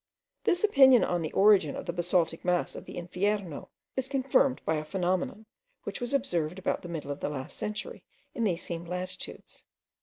[0.45, 4.77] This opinion on the origin of the basaltic mass of the Infierno is confirmed by
[4.77, 5.45] a phenomenon,
[5.83, 8.03] which was observed about the middle of the last century
[8.33, 9.63] in these same latitudes.